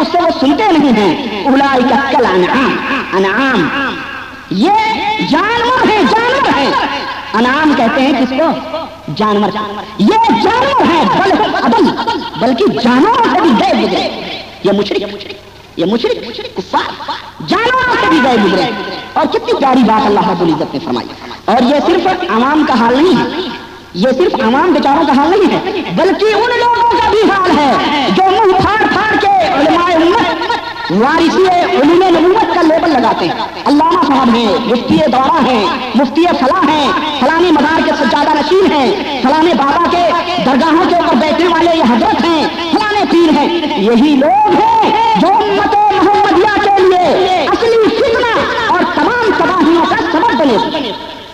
[0.01, 2.71] उससे वो सुनते नहीं हैं। उलाई का कल अनाम
[3.17, 3.59] अनाम।
[4.57, 4.75] ये
[5.27, 6.67] जानवर है जानवर है।
[7.35, 8.47] अनाम कहते हैं किसको?
[9.15, 9.49] जानवर
[10.01, 11.31] ये जानवर है, बल
[11.61, 11.85] अदल
[12.41, 14.03] बल्कि जानवरों से भी गए गुजरे।
[14.65, 15.01] ये मुशरिक
[15.79, 16.87] ये मुशरिक कुफ्फार
[17.49, 18.65] जानवरों से भी गए गुजरे।
[19.17, 21.07] और कितनी प्यारी बात अल्लाह रब्बुल इज़्ज़त ने फरमाई।
[21.49, 23.25] और ये सिर्फ़ आवाम का हाल नहीं है।
[23.97, 27.71] ये सिर्फ़ आवाम बेचारों का हाल नहीं है। बल्कि उन लोगों का भी हाल है,
[28.15, 29.28] जो मुँह फाड़ फाड़ के
[30.91, 31.43] वारिसी
[32.53, 35.65] का लेबल लगाते। हैं अल्लामा साहब हैं, मुफ्ती दौरा हैं,
[35.97, 36.87] मुफ्ती फला हैं,
[37.21, 40.03] फलाने मदार के सज्जादा नशीन हैं, फलाने बाबा के
[40.45, 42.41] दरगाहों के ऊपर बैठने वाले ये हज़रत हैं,
[42.73, 43.47] फलाने पीर हैं।
[43.81, 48.33] यही लोग हैं जो उम्मत मोहम्मदिया के लिए असली फितना
[48.73, 50.57] और तमाम तबाहियों का सबब बने।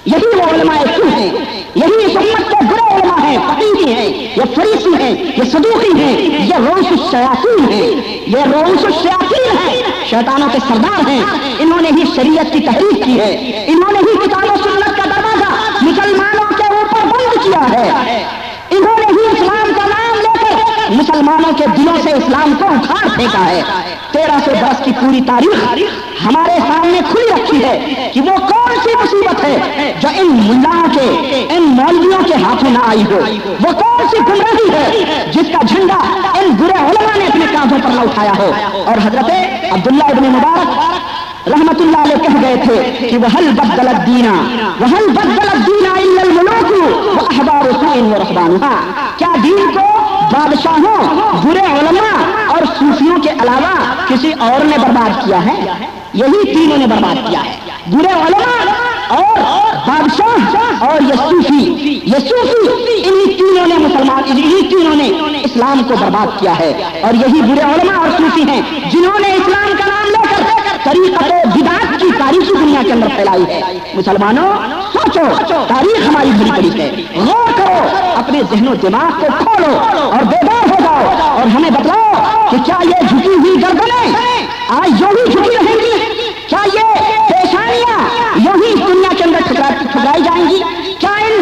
[0.07, 1.29] यही वो उलमाए क्यों हैं।
[1.77, 6.11] यही इस उम्मत के बुरे उलमा हैं, फकीरी हैं, ये फरीसी है, ये सदूकी है,
[6.47, 7.89] ये रोशयासीन हैं।
[8.27, 13.99] ये रोशयासीन हैं। शैतानों के सरदार हैं। इन्होंने ही शरीयत की तहरीक की है। इन्होंने
[13.99, 15.49] ही किताबों सुन्नत का दरवाज़ा
[15.83, 18.21] मुसलमानों के ऊपर बंद किया है।
[18.71, 23.84] इन्होंने ही इस्लाम का नाम लेकर मुसलमानों के दिलों से इस्लाम को उखाड़ फेंका है।
[24.15, 25.53] तेरह सौ बरस की पूरी तारीख
[26.21, 27.75] हमारे सामने खुली रखी है
[28.13, 29.55] कि वो कौन सी मुसीबत है
[30.01, 31.07] जो इन मुल्लाओं के,
[31.55, 33.19] इन मौलवियों के हाथों ना आई हो।
[33.63, 35.99] वो कौन सी गुमराही है जिसका झंडा
[36.41, 38.47] इन बुरे उलमा ने अपने कांधों पर न उठाया हो।
[38.83, 40.69] और हज़रत अब्दुल्ला इब्ने मुबारक
[41.47, 44.31] रहमतुल्लाह अलैह कह गए थे कि वहल बदलत दीना
[44.79, 46.79] वहल बदलत दीना इल्लल मुलूकु
[47.15, 47.73] व अहबारु
[49.19, 49.85] क्या दीन को
[50.31, 50.99] बादशाहों,
[51.43, 52.09] बुरे उलमा
[52.55, 53.73] और सूफियों के अलावा
[54.07, 55.55] किसी और ने बर्बाद किया है?
[56.15, 57.53] यही तीनों ने बर्बाद किया है।
[57.89, 58.33] बुरे और
[59.87, 61.59] बादशाह और ये सूफी
[62.05, 65.07] ये सूफी, इन्हीं तीनों ने मुसलमान, इन्हीं तीनों ने
[65.39, 70.05] इस्लाम को बर्बाद किया है। और यही बुरे और सूफी हैं, जिन्होंने इस्लाम का नाम
[70.07, 70.41] लेकर
[70.85, 73.59] तरीकत विदात की तारीख दुनिया के अंदर फैलाई है।
[73.95, 74.49] मुसलमानों,
[74.89, 75.25] सोचो,
[75.65, 76.87] तारीख हमारी बड़ी बड़ी है।
[77.25, 77.77] गौर करो,
[78.15, 79.71] अपने जहनो दिमाग को खोलो
[80.07, 80.54] और हो
[80.95, 84.07] जाओ और हमें बताओ कि क्या ये झुकी हुई गर्दनें
[84.75, 85.95] आज जो भी झुकी रहेंगी,
[86.49, 86.83] क्या ये
[87.29, 87.99] पेशानियाँ
[88.45, 90.59] यू ही दुनिया के अंदर ठुकराई जाएँगी?
[90.99, 91.35] क्या इन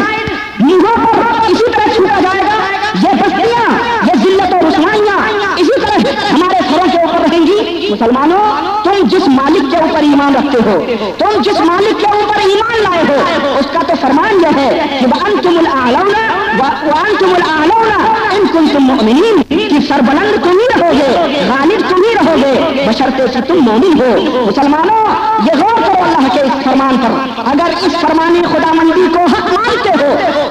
[0.62, 2.58] मुंहों पर इसी तरह छूटा जाएगा?
[3.04, 3.66] ये बस्तियाँ,
[4.08, 5.18] ये जिल्लत और उस्मानियाँ
[5.60, 5.96] इसी तरह
[6.34, 7.90] हमारे घरों के ऊपर रहेंगी?
[7.90, 8.44] मुसलमानों,
[8.84, 10.76] तुम जिस मालिक के ऊपर ईमान रखते हो,
[11.20, 13.16] तुम जिस मालिक के ऊपर ईमान लाए हो
[13.60, 16.22] उसका तो फरमान यह है कि वन तुम आलौना
[16.54, 17.98] वन तुम आलौना,
[18.36, 21.10] इन कुल तुम मोमिन कि सरबलंद तुम ही रहोगे,
[21.50, 22.54] गालिब तुम ही रहोगे,
[22.88, 24.10] बशरते से तुम मोमिन हो।
[24.46, 25.02] मुसलमानों,
[25.48, 27.12] ये गौर करो अल्लाह के इस फरमान पर।
[27.52, 30.10] अगर इस फरमान खुदामंदी को हक मानते हो,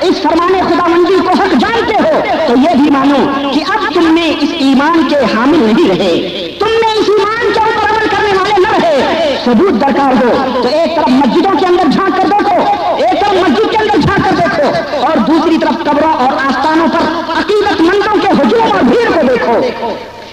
[0.09, 2.14] इस फरमान खुदामंदी को हक जानते हो
[2.46, 6.12] तो ये भी मानो कि अब तुमने इस ईमान के हामिल नहीं रहे।
[6.62, 8.96] तुमने इस ईमान के ऊपर अमल करने वाले न रहे।
[9.44, 10.31] सबूत दरकार हो
[10.62, 12.57] तो एक तरफ़ मस्जिदों के अंदर झाँक कर देखो
[13.05, 17.05] एक तरफ़ मस्जिद के अंदर झाँक कर देखो और दूसरी तरफ़ कब्रों और आस्थानों पर
[17.37, 19.55] अकीदतमंदों के हजूम और भीड़ को देखो।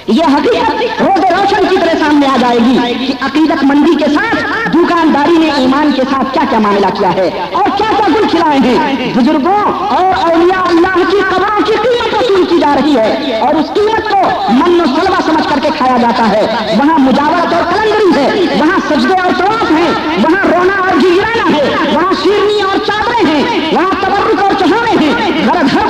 [0.09, 5.37] ये हकीकत रोज रोशन की तरह सामने आ जाएगी कि अकीदत मंदी के साथ दुकानदारी
[5.37, 7.27] ने ईमान के साथ क्या क्या मामला किया है
[7.59, 9.59] और क्या क्या गुल खिलाए हैं। बुज़ुर्गों
[9.97, 14.09] और अलिया अल्लाह की कब्रों की कीमत वसूल की जा रही है और उस कीमत
[14.13, 14.21] को
[14.53, 16.41] मन सलवा समझ करके खाया जाता है।
[16.77, 19.87] वहाँ मुजावरत और कलंदरी है, वहाँ सजदे और तवाफ है,
[20.23, 21.63] वहाँ रोना और गिराना है,
[21.95, 23.41] वहाँ शिरनी और चादरें हैं,
[23.73, 25.87] वहाँ तबरुक और चढ़ाने हैं घर घर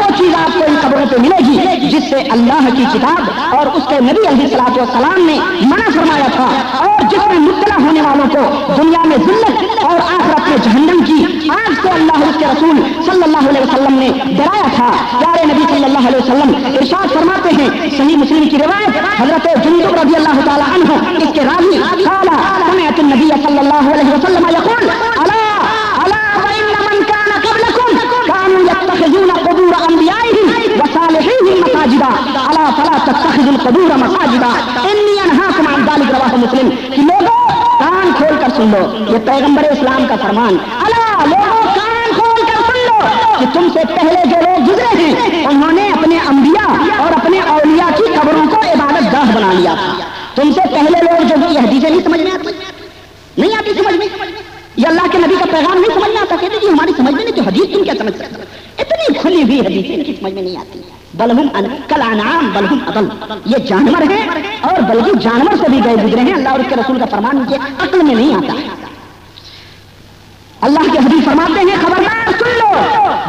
[0.66, 3.22] इन कब्रों पे मिलेगी जिससे अल्लाह की किताब
[3.60, 5.38] और उसके नबी सलाम ने
[5.72, 6.48] मना फरमाया था
[6.88, 8.42] और जिसमें मुतला होने वालों को
[8.76, 9.56] दुनिया में जिल्लत
[9.90, 11.18] और आखिरत में जहन्नम की
[11.58, 16.24] आग से अल्लाह उसके रसूल सल्लल्लाहु अलैहि वसल्लम ने डराया था। प्यारे नबी सल्लल्लाहु अलैहि
[16.24, 16.50] वसल्लम,
[16.82, 20.68] इरशाद फरमाते हैं, सही मुस्लिम की रिवायत, हज़रत जुंदुब रज़ी अल्लाह तआला
[21.26, 24.86] इसके रावी, काला समिअत नबी सल्लल्लाहु अलैहि वसल्लम, यक़ूल
[25.24, 25.40] अला
[26.04, 27.92] अला व इन्न मन कान क़बलकुम
[28.30, 30.48] कानू यत्तखिज़ून क़ुबूर अंबियाइहिम
[30.80, 32.08] व सालिहीहिम मसाजिदा,
[32.50, 34.50] अला फला तत्तखिज़ुल क़ुबूर मसाजिदा।
[34.92, 37.38] इन्नी अनहाकुम अन ज़ालिक रवाहु मुस्लिम कि लोगों,
[37.82, 42.60] कान खोल कर सुन लो, ये पैगंबर इस्लाम का फरमान। अला लोगों, कान खोल कर
[42.68, 42.98] सुन लो
[43.40, 46.66] कि तुमसे पहले जो लोग गुजरे हैं, उन्होंने अपने अंबिया
[47.00, 49.92] और अपने औलिया की कब्रों को इबादत गाह बना लिया था।
[50.36, 52.52] तुमसे पहले लोग जो ये हदीसें नहीं समझ में आती?
[53.40, 54.08] नहीं आती समझ में?
[54.80, 56.36] ये अल्लाह के नबी का पैगाम नहीं समझ में आता?
[56.36, 58.48] कहते जी हमारी समझ में नहीं तो हदीस तुम क्या समझ सकते
[58.82, 60.84] इतनी खुली हुई हदीसें इनकी समझ में नहीं आती।
[61.20, 61.48] बलहुम
[61.90, 63.06] कल अनाम बलहुम अदल।
[63.48, 64.24] ये जानवर हैं,
[64.64, 67.56] और बल्कि जानवर से भी गए गुजरे हैं। अल्लाह और उसके रसूल का फरमान उनके
[67.86, 68.54] अक्ल में नहीं आता।
[70.64, 72.70] अल्लाह के हदीस फरमाते हैं, खबरदार सुन लो।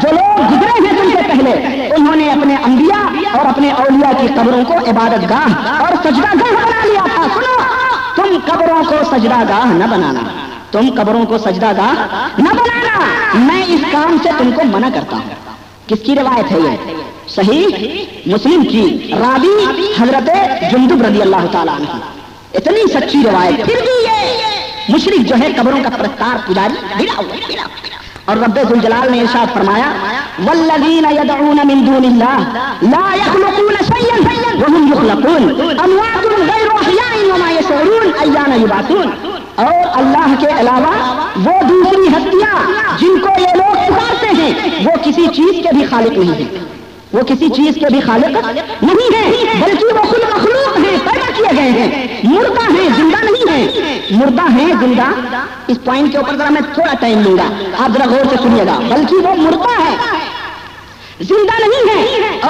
[0.03, 1.53] जो लोग गुजरे हैं तुमसे पहले,
[1.96, 3.00] उन्होंने अपने अंबिया
[3.33, 5.48] और अपने औलिया की कब्रों को इबादत गाह
[5.79, 7.55] और सजदा गाह बना लिया था। सुनो,
[8.16, 10.22] तुम कब्रों को सजदा गाह न बनाना।
[10.72, 11.92] तुम कब्रों को सजदा गाह
[12.40, 15.38] न बनाना। मैं इस काम से तुमको मना करता हूँ।
[15.88, 16.98] किसकी रिवायत है ये?
[17.31, 17.61] सही
[18.29, 18.83] मुस्लिम की
[19.14, 19.53] राबी
[19.99, 20.29] हज़रत
[20.71, 21.77] जुंदुब रदी अल्लाह तआला
[22.57, 24.19] इतनी सच्ची रिवायत। फिर भी ये
[24.90, 27.14] मुशरिक जो है कब्रों का प्रस्तार पुजारी, गिरा
[28.29, 29.88] और रब्बे जलाल ने इरशाद फरमाया,
[30.40, 32.38] वल्लजीन यदऊन मिन दूनिल्लाह,
[32.85, 34.21] ला यखलुकून शय्यन
[34.57, 35.43] व हुम युखलकून।
[35.79, 39.09] अमवातुन गैरु अहयाइन व मा यशऊरून युबातून।
[39.61, 40.93] और अल्लाह के अलावा
[41.38, 44.53] वो दूसरी हस्तियाँ जिनको ये लोग पुकारते हैं,
[44.85, 46.69] वो किसी चीज़ के भी खालिक नहीं है।
[47.14, 48.37] वो किसी चीज़ के भी खालिक
[48.83, 49.23] नहीं है
[49.61, 51.88] बल्कि वो खुद मखलूक है पैदा किए गए हैं।
[52.25, 55.07] मुर्दा है ज़िंदा नहीं है। मुर्दा है ज़िंदा।
[55.70, 57.46] इस पॉइंट के ऊपर जरा मैं थोड़ा टाइम लूँगा।
[57.85, 59.94] आप जरा गौर से सुनिएगा। बल्कि वो मुर्दा है
[61.23, 61.99] ज़िंदा नहीं है।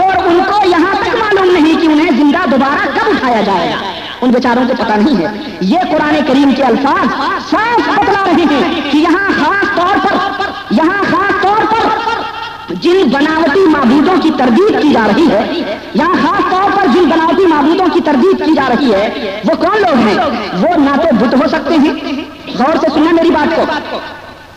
[0.00, 3.80] और उनको यहाँ तक मालूम नहीं कि उन्हें ज़िंदा दोबारा कब उठाया जाएगा।
[4.22, 5.28] उन बेचारों को पता नहीं है।
[5.66, 7.08] ये कुरान करीम के अल्फाज
[7.50, 11.02] साफ़ बतला रहे हैं कि यहाँ खास तौर पर यहाँ
[12.72, 15.40] जिन बनावटी महबूदों की तरदीद की जा रही है,
[15.96, 19.78] यहाँ खास तौर पर जिन बनावटी महबूदों की तरदीद की जा रही है, वो कौन
[19.78, 20.16] लोग हैं?
[20.56, 21.94] वो ना तो बुद्ध हो सकते हैं।
[22.56, 23.64] गौर से सुनना मेरी बात को।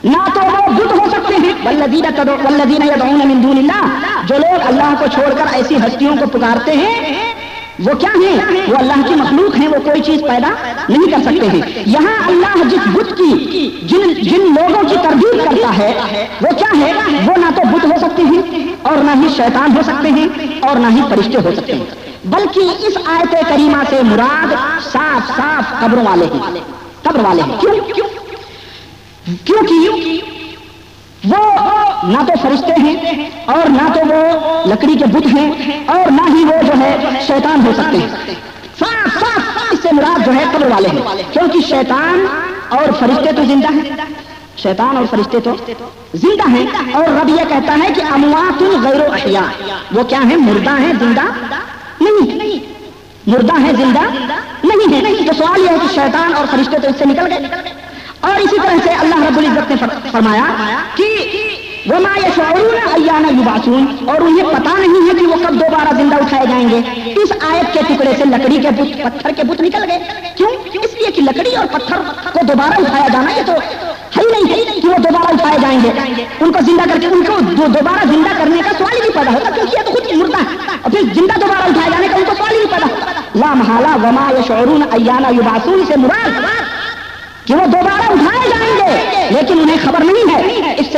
[0.06, 2.06] ना तो वो बुद्ध हो सकते हैं। वल्लदीन
[2.46, 3.82] वल्लदीन मिंदूनिल्ला
[4.26, 7.33] जो लोग अल्लाह को छोड़कर ऐसी हस्तियों को पुकारते हैं
[7.82, 8.66] वो क्या है?
[8.66, 10.50] वो अल्लाह की मखलूक है, वो कोई चीज़ पैदा
[10.90, 13.32] नहीं कर सकते हैं। यहाँ अल्लाह जिस बुद्ध की,
[13.84, 15.90] जिन जिन लोगों की तरदीद करता है,
[16.44, 16.94] वो क्या है?
[17.28, 20.80] वो ना तो बुद्ध हो सकते हैं और ना ही शैतान हो सकते हैं और
[20.80, 21.88] ना ही फरिश्ते हो सकते हैं।
[22.26, 26.64] बल्कि इस आयत करीमा से मुराद साफ़ साफ़ कब्रों वाले हैं।
[27.08, 27.74] कब्र वाले हैं। क्यों?
[29.46, 29.78] क्योंकि
[31.26, 31.38] वो
[32.06, 36.44] ना तो फरिश्ते हैं और ना तो वो लकड़ी के बुद्ध हैं और ना ही
[36.46, 38.36] वो जो है शैतान हो सकते हैं।
[38.80, 42.26] साफ़ साफ़ इससे मुराद जो है कब्र वाले हैं। क्योंकि शैतान
[42.78, 44.08] और फरिश्ते तो ज़िंदा हैं।
[44.64, 45.56] शैतान और फरिश्ते तो
[46.16, 49.44] ज़िंदा हैं। और रब ये कहता है कि अमवातुल गैरो अहिया।
[49.94, 50.38] वो क्या है?
[50.40, 51.24] मुर्दा है, ज़िंदा
[52.02, 52.60] नहीं।
[53.30, 54.02] मुर्दा है, ज़िंदा
[54.66, 57.82] नहीं है। तो सवाल यह है कि शैतान और फरिश्ते तो इससे निकल गए।
[58.24, 59.76] और इसी तरह से अल्लाह रब्बुल इज़्ज़त ने
[60.12, 60.46] फरमाया
[60.98, 61.08] कि
[61.88, 61.96] वो
[62.90, 66.78] अयाना युबासून, और उन्हें पता नहीं है कि वो कब दोबारा ज़िंदा उठाए जाएँगे।
[67.24, 69.98] इस आयत के टुकड़े से लकड़ी के बुत पत्थर के बुत निकल गए।
[70.38, 70.52] क्यों?
[70.84, 71.98] इसलिए कि लकड़ी और पत्थर
[72.34, 76.60] को दोबारा उठाया जाना ये तो है ही नहीं कि वो दोबारा उठाए जाएँगे। उनको
[76.62, 79.92] ज़िंदा करके उनको दोबारा ज़िंदा करने का सवाल ही नहीं पैदा होगा क्योंकि ये तो
[79.92, 82.88] खुद मुर्दा है। और फिर ज़िंदा दोबारा उठाए जाने का उनको सवाल ही नहीं पैदा
[83.36, 86.32] ला महाला वमा यशरून अयाना युबासून से मुराद।
[87.48, 88.73] कि वो दोबारा उठाए जाएँगे?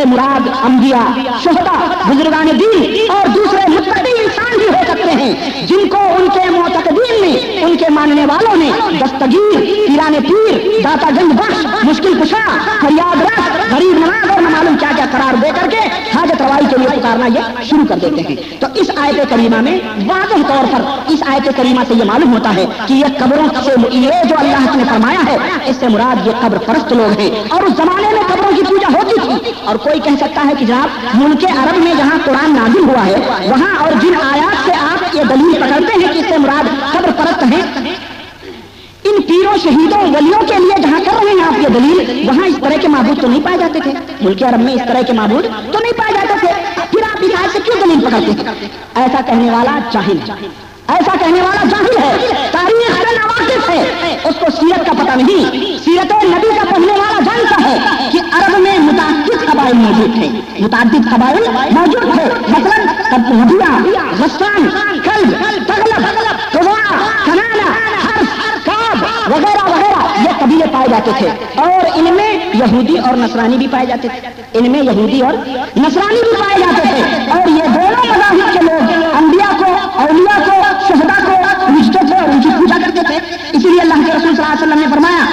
[0.05, 1.01] मुराद अम्बिया
[1.43, 1.75] शोहदा,
[2.07, 7.89] बुजुर्गान दीन और दूसरे मुतदी इंसान भी हो सकते हैं, जिनको उनके मोतकदीन ने उनके
[7.95, 12.43] मानने वालों ने दस्तगीर पीराने पीर दातागंज बख्श, मुश्किल कुशा
[12.81, 15.77] फरियाद रख गरीब नवाज़ और मालूम क्या क्या करार दे करके
[16.09, 19.75] हाजत रवाई के लिए पुकारना ये शुरू कर देते हैं। तो इस आयत करीमा में
[20.07, 23.73] वाजह तौर पर, इस आयत करीमा से ये मालूम होता है कि ये कब्रों से
[23.95, 25.37] ये जो अल्लाह ने फरमाया है,
[25.69, 29.17] इससे मुराद ये कब्र परस्त लोग हैं। और उस जमाने में कब्रों की पूजा होती
[29.19, 33.01] थी और कोई कह सकता है कि जनाब, मुल्क अरब में जहाँ कुरान नाजिल हुआ
[33.01, 37.11] है, वहाँ और जिन आयात से आप ये दलील पकड़ते हैं कि इससे मुराद कब्र
[37.13, 37.61] परस्त है,
[39.05, 42.59] इन पीरों, शहीदों, वलियों के लिए जहाँ कर रहे हैं आप ये दलील, वहाँ इस
[42.61, 45.45] तरह के महबूद तो नहीं पाए जाते थे। मुल्क अरब में इस तरह के महबूद
[45.73, 46.53] तो नहीं पाए जाते थे।
[46.85, 48.71] फिर आप इस से क्यों दलील पकड़ते हैं?
[48.97, 52.09] ऐसा कहने वाला चाहिए ऐसा कहने वाला ज़ाहिर है,
[52.51, 57.57] तारीख से नावाकिफ है। उसको सीरत का पता नहीं। सीरत नबी का पढ़ने वाला जानता
[57.59, 60.27] है कि अरब में मुताद कबाइल मौजूद थे।
[60.61, 62.77] मुताबिक कबाइल मौजूद थे। मतलब
[63.33, 63.71] नदिया
[64.21, 64.69] गस्तान
[65.07, 65.29] कल्ब
[65.69, 66.01] तगलब
[67.25, 67.67] कनाना,
[68.05, 68.29] हर्फ,
[68.67, 68.97] काब
[69.33, 71.29] वगैरह वगैरह ये कबीले पाए जाते थे।
[71.61, 75.33] और इनमें यहूदी और नसरानी भी पाए जाते थे। इनमें यहूदी और
[75.77, 78.53] नसरानी भी पाए जाते थे। और ये दोनों मजाहिब
[84.55, 85.23] वसल्लम ने फरमाया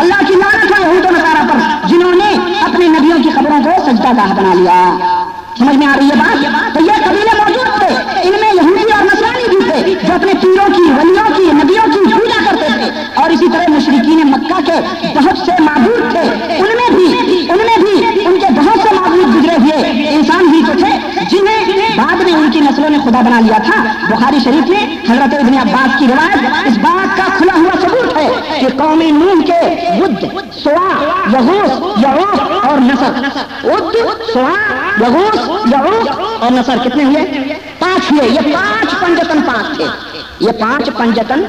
[0.00, 2.30] अल्लाह की लानत है यहूद नसारा पर, जिन्होंने
[2.62, 4.78] अपने नबियों की खबरों को सजदा गाह बना लिया।
[5.58, 6.36] समझ में आ रही है बात?
[6.74, 7.90] तो ये कबीले मौजूद थे,
[8.28, 12.38] इनमें यहूदी और नसरानी भी थे, जो अपने पीरों की, वलियों की, नबियों की पूजा
[12.46, 12.86] करते थे।
[13.22, 14.76] और इसी तरह मुशरकी मक्का के
[15.14, 16.24] बहुत से माबूद थे,
[16.58, 17.06] उनमें भी
[18.26, 19.78] उनके बहुत से माबूद गुजरे हुए
[20.10, 20.92] इंसान भी तो थे
[21.26, 21.60] जिन्हें
[21.96, 22.18] बाद
[22.80, 23.76] नस्लों ने खुदा बना लिया था।
[24.08, 28.60] बुखारी शरीफ में हज़रत इबन अब्बास की रिवायत इस बात का खुला हुआ सबूत है
[28.60, 29.60] कि कौमी नूह के
[30.00, 30.20] बुद्ध
[30.54, 30.88] सोआ,
[31.34, 31.70] यहूस
[32.04, 33.12] यहूस और नसर।
[33.74, 33.94] उद्द
[34.32, 34.56] सोआ,
[35.02, 35.36] यहूस
[35.74, 36.08] यहूस
[36.40, 37.24] और नसर कितने हुए?
[37.80, 39.88] पाँच हुए। ये पाँच पंजतन पाँच थे।
[40.46, 41.48] ये पाँच पंजतन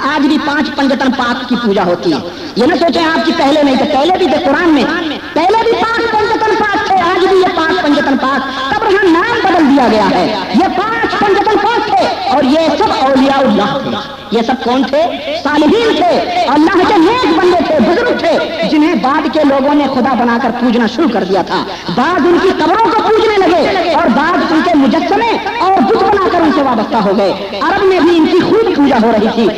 [0.00, 2.18] आज भी पाँच पंजतन पाक की पूजा होती है।
[2.58, 6.04] ये ना सोचे आपकी पहले नहीं थे, पहले भी थे कुरान में। पहले भी पाँच
[6.12, 10.24] पंजतन पाक थे, आज भी ये पाँच पंजतन पाक यहाँ नाम बदल दिया गया है,
[10.58, 12.06] ये पाँच पंजतन पाक थे?
[12.30, 15.00] और ये सब औलिया थे। ये सब कौन थे?
[15.38, 16.10] सालहीन थे।
[16.48, 20.86] अल्लाह के नेक बंदे थे, बुज़ुर्ग थे, जिन्हें बाद के लोगों ने खुदा बनाकर पूजना
[20.88, 21.58] शुरू कर दिया था।
[21.90, 26.98] बाद उनकी कब्रों को पूजने लगे, और बाद उनके मुजस्मे और बुद्ध बनाकर उनसे वाबस्ता
[27.00, 29.48] हो गए। अरब में भी इनकी खूब पूजा हो रही थी।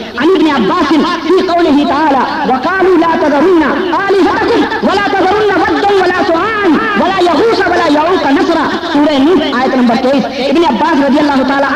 [0.53, 0.89] अब्बास
[1.23, 3.69] फ़ी कौलिही ताला, वकालू ला तदरुन्ना
[3.99, 6.62] आलिहतकुम, वला तदरुन्ना वद्दन, वला सुआन
[7.03, 11.43] बड़ा यहूसा बड़ा यहू का नसरा, सूरह नूह, आयत नंबर तेईस। इबन अब्बास रज़ी अल्लाह
[11.51, 11.71] तला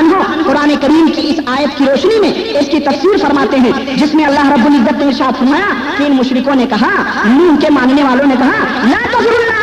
[0.46, 4.74] कुरान करीम की इस आयत की रोशनी में इसकी तफसीर फरमाते हैं, जिसमें अल्लाह रब्बुल
[4.76, 6.92] इज़्ज़त ने इरशाद फरमाया, कि इन मुशरिकों ने कहा,
[7.28, 8.56] नूह के मानने वालों ने कहा,
[8.92, 9.54] ला तजरुल्लाह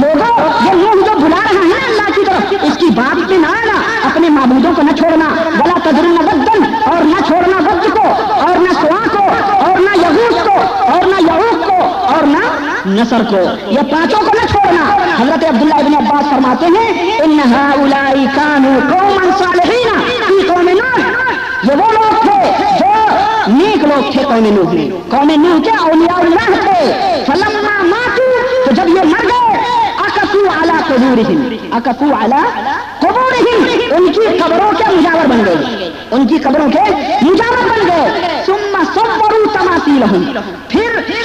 [0.00, 0.30] लोगो
[0.64, 3.76] ये नूह जो बुला रहा है अल्लाह की तरफ़, इसकी बात में ना आना,
[4.10, 8.06] अपने माबूदों को न छोड़ना बला तजरुल्ला वद्दन, और न छोड़ना वद्द को,
[8.46, 9.24] और न सुहा को
[9.66, 10.56] और न यहूस को
[10.92, 11.78] और न यहूस को
[12.14, 12.38] और न
[12.88, 13.40] नसर को।
[13.70, 14.84] ये पाँचों को न छोड़ना।
[15.18, 16.88] हज़रत अब्दुल्ला इब्न अब्बास फरमाते हैं
[17.24, 19.94] इन हाउलाई कानू कौमन सालिहीना
[20.28, 22.38] फ़ी कौम ये वो लोग थे
[22.78, 22.90] जो
[23.50, 26.16] नेक लोग थे कौम नूह में। कौम नूह के औलिया
[26.58, 26.80] थे।
[27.24, 28.26] फलम्मा मातू
[28.66, 29.58] तो जब ये मर गए,
[30.06, 31.40] अकफू आला कबूरहिम।
[31.76, 32.42] अकफू आला
[33.02, 36.82] कबूरहिम। उनकी कब्रों के मुजावर बन गए। उनकी कब्रों के
[37.24, 40.24] मुजावर बन गए। सुम्मा सब्बरू तमासीलहुम।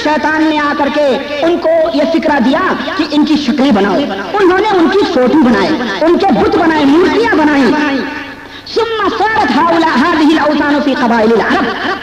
[0.05, 1.07] शैतान ने आकर के
[1.45, 2.63] उनको ये फिक्रा दिया
[2.97, 4.01] कि इनकी शक्लें बनाओ।
[4.41, 7.71] उन्होंने उनकी फ़ोटो बनाए उनके बुत बनाए, मूर्तियाँ बनाई।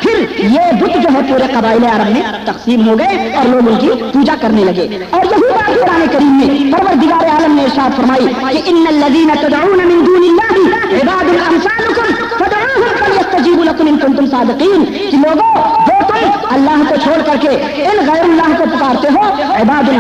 [0.03, 3.89] फिर ये बुत जो है पूरे कबाइल अरब में तकसीम हो गए और लोग उनकी
[4.13, 8.59] पूजा करने लगे। और यही बात कुरान करीम में परवरदिगार आलम ने इरशाद फरमाई कि
[8.71, 10.65] इन्नल लजीना तदऊन मिन दूनिल्लाहि
[11.01, 15.51] इबादुल अमसालुकुम फदऊहुम फलयस्तजीबु लकुम इन कुंतुम सादिकीन। कि लोगों
[16.57, 17.53] अल्लाह को छोड़ करके
[17.91, 19.23] इन गैरुल्लाह को पुकारते हो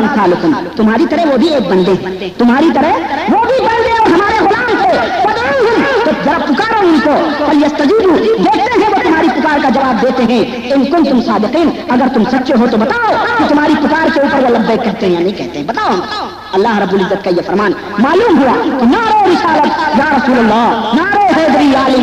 [0.03, 1.95] अमसालुकुम तुम्हारी तरह वो भी एक बंदे
[2.39, 2.93] तुम्हारी तरह
[3.31, 4.93] वो भी बंदे और हमारे गुलाम थे
[6.05, 7.15] तो जरा पुकारो उनको
[7.47, 8.13] फलयस्तजीबु
[8.45, 10.43] देखते हैं वो तुम्हारी पुकार का जवाब देते हैं।
[10.75, 13.09] इन कुन तुम सादिकीन, अगर तुम सच्चे हो तो बताओ
[13.39, 15.95] कि तुम्हारी पुकार के ऊपर वो लब्बैक कहते हैं या नहीं कहते बताओ।
[16.55, 21.69] अल्लाह रब्बुल इज़्ज़त का ये फरमान। मालूम हुआ कि नारे रिसालत, या रसूलुल्लाह, नारे हैदरी
[21.73, 22.01] या अली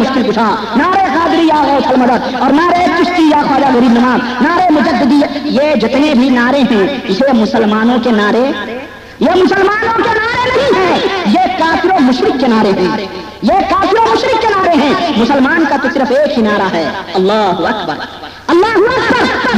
[2.40, 5.20] और नारे चिश्ती या ख्वाजा गरीब नवाज़ नारे मुजद्दी
[5.58, 8.46] ये जितने भी नारे हैं, ये मुसलमानों के नारे,
[9.22, 10.90] ये मुसलमानों के नारे नहीं है,
[11.36, 12.90] ये काफिरों मुशरिक के नारे हैं,
[13.44, 16.86] ये काफिरों मुशरिक के नारे हैं, मुसलमान का तो सिर्फ़ एक ही नारा है,
[17.16, 18.08] अल्लाह अकबर।
[18.52, 18.74] अल्लाह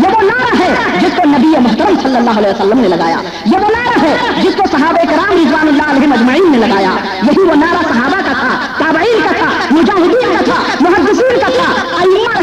[0.01, 0.69] ये वो नारा है
[1.01, 3.19] जिसको नबी मोहतरम सल्लल्लाहु अलैहि वसल्लम ने लगाया।
[3.53, 6.91] ये वो नारा है जिसको सहाबे कराम रिजवानुल्लाह अलैहिम अजमईन ने लगाया।
[7.27, 8.51] यही वो नारा सहाबा का था,
[8.81, 11.69] ताबईन का था, मुजाहिदीन का था, मुहद्दिसीन का था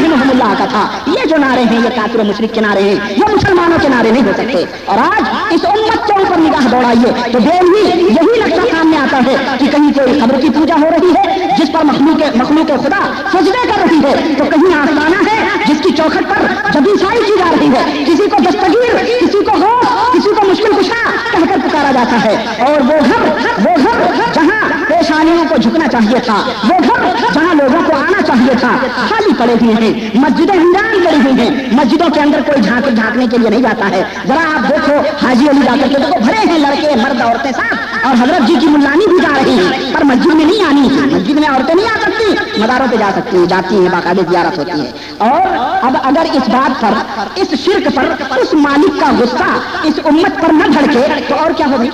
[0.09, 0.83] रहमहुल्लाह का था।
[1.13, 4.23] ये जो नारे हैं, ये काफिर मुशरिक के नारे हैं। ये मुसलमानों के नारे नहीं
[4.25, 7.83] हो सकते। और आज इस उम्मत के ऊपर निगाह दौड़ाइए तो डेली
[8.17, 11.25] यही नक्शा सामने आता है कि कहीं कोई खबर की पूजा हो रही है,
[11.59, 13.01] जिस पर मखलूक मखलूक खुदा
[13.33, 16.38] सजदे कर रही है तो कहीं आस्ताना है जिसकी चौखट पर
[16.72, 20.72] जब ईसाई की जा रही है, किसी को दस्तगीर किसी को गौस किसी को मुश्किल
[20.72, 21.01] कुशा
[21.33, 22.35] कहकर पुकारा जाता है।
[22.66, 23.22] और वो घर
[23.61, 28.55] वो घर जहाँ पेशानियों को झुकना चाहिए था, वो घर जहाँ लोगों को आना चाहिए
[28.62, 28.72] था,
[29.09, 33.27] खाली पड़े हुए हैं, मस्जिदें हंगाम पड़ी हुई हैं। मस्जिदों के अंदर कोई झाँक झांकने
[33.29, 34.96] के लिए नहीं जाता है। जरा आप देखो,
[35.27, 38.67] हाजी अली जाकर के देखो, भरे हैं लड़के, मर्द, औरतें साथ और हज़रत जी की
[38.67, 41.97] मुल्लानी भी जा रही है, पर मस्जिद में नहीं आनी। मस्जिद में औरतें नहीं आ
[41.97, 44.89] सकती, मदारों पे जा सकती हैं, जाती हैं, बाकायदे जियारत होती है।
[45.23, 45.57] और
[45.89, 49.51] अब अगर इस बात पर, इस शिरक पर, उस मालिक का गुस्सा
[49.87, 51.91] इस उम्मत पर न भड़के तो और क्या होगी?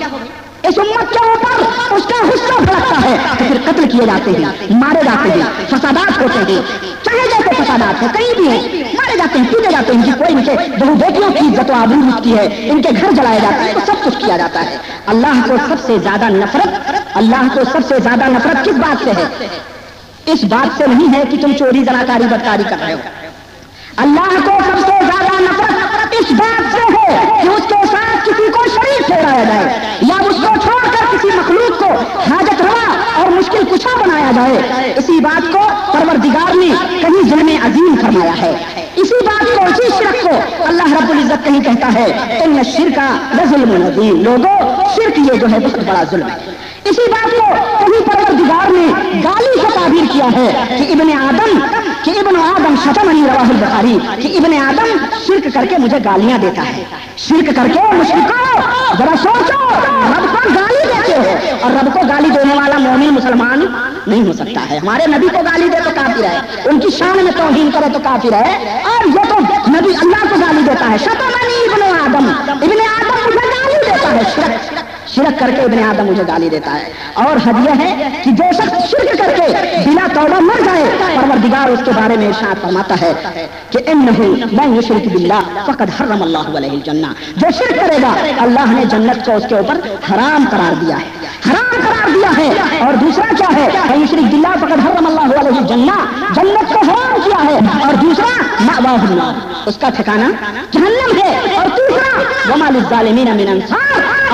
[0.65, 5.03] इस उम्मत के ऊपर उसका गुस्सा भड़कता है तो फिर कत्ल किए जाते हैं, मारे
[5.03, 6.61] जाते हैं, फसादात होते हैं।
[7.05, 10.29] चाहे जैसे फसादात है कहीं भी है। मारे जाते हैं पीटे जाते हैं इनकी कोई
[10.29, 14.03] इनके बहु बेटियों की इज़्ज़त आबरू मिटती है, इनके घर जलाए जाते हैं तो सब
[14.03, 16.71] कुछ किया जाता है। अल्लाह को सबसे ज़्यादा नफरत,
[17.15, 19.25] अल्लाह को सबसे ज़्यादा नफरत किस बात से है?
[20.33, 22.99] इस बात से नहीं है कि तुम चोरी जनाकारी बदकारी कर रहे हो।
[23.99, 29.01] अल्लाह को सबसे ज़्यादा नफरत इस बात से है कि उसके साथ किसी को शरीर
[29.07, 29.65] ठहराया जाए
[30.09, 31.89] या उसको छोड़कर किसी मखलूक को
[32.29, 32.87] हाजत रवा
[33.21, 36.69] और मुश्किल कुशा बनाया जाए, इसी बात को परवरदिगार ने
[37.01, 38.53] कहीं जुल्म अजीम फरमाया है।
[38.97, 43.07] इसी बात को इसी शिरक को अल्लाह रब्बुल इज़्ज़त कहीं कहता है इन शिरका
[43.45, 44.57] जुल्म अजीम। लोगों,
[44.93, 46.53] शिरक ये जो है बहुत बड़ा जुल्म है।
[46.89, 47.45] इसी बात को
[47.79, 48.87] कहीं परवरदिगार ने
[49.21, 51.59] गाली से ताबीर किया है कि इब्ने आदम
[52.05, 56.85] कि इब्न आदम शतमनी रवाहुल बुखारी, कि इब्ने आदम शिरक करके मुझे गालियाँ देता है।
[57.17, 58.41] शिरक करके मुश्रिको,
[58.97, 59.57] जरा सोचो,
[60.11, 63.59] रब को गाली देते हो, और रब को गाली देने वाला मोमिन मुसलमान
[64.07, 67.33] नहीं हो सकता है। हमारे नबी को गाली दे तो काफिर है, उनकी शान में
[67.33, 69.39] तोहीन करे तो काफिर है, और ये तो
[69.71, 72.29] नबी अल्लाह को गाली देता है। शतमनी इब्न आदम,
[72.63, 76.91] इब्ने आदम मुझे गाली देता है, शिरक। शिरक करके इब्ने आदम मुझे गाली देता है।
[77.17, 79.47] और हद यह है कि जो शख्स शिरक करके
[79.85, 80.83] बिना तौबा मर जाए,
[81.17, 83.13] परवरदिगार उसके बारे में इरशाद फरमाता है
[83.71, 84.23] कि इन्नहु
[84.57, 89.33] मैं युशरिक बिल्लाह, फकद हर्रम अल्लाहु अलैहि जन्ना। जो शिरक करेगा, अल्लाह ने जन्नत को
[89.33, 91.07] उसके ऊपर हराम करार दिया है।
[91.45, 93.89] हराम करार दिया है। और दूसरा क्या है?
[93.89, 95.95] मैं युशरिक बिल्लाह, फकद हर्रम अल्लाहु अलैहि जन्ना।
[96.35, 100.29] जन्नत को हराम किया है। और दूसरा, मावाहुल्लाह। उसका ठिकाना
[100.73, 101.44] जहन्नम है।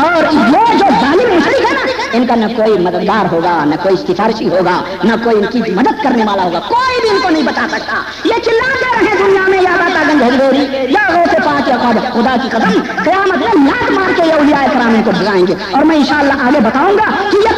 [0.01, 1.82] और ये जो है ना
[2.16, 6.43] इनका न कोई मददगार होगा, न कोई सिफारिशी होगा, न कोई इनकी मदद करने वाला
[6.43, 7.95] होगा। कोई भी इनको नहीं बता सकता।
[8.26, 11.03] ये चिल्लाते रहे दुनिया में, या बाता गंज हजवेरी या
[11.45, 11.78] पाँच या
[12.09, 15.95] खुदा की कदम कयामत में लात मार के ये उलिया कराम इनको भगाएँगे और मैं
[15.97, 17.51] इंशाल्लाह आगे बताऊँगा कि ये